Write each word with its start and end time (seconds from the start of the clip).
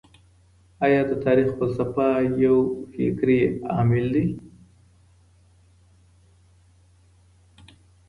ايا 0.85 1.01
د 1.07 1.11
تاريخ 1.25 1.47
فلسفه 1.59 2.07
يو 2.43 2.57
فکري 2.93 3.39
عامل 3.73 4.05
دی؟ 4.15 4.25